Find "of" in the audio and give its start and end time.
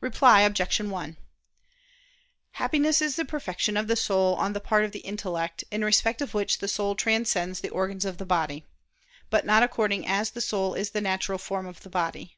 3.76-3.86, 4.84-4.90, 6.20-6.34, 8.04-8.18, 11.66-11.82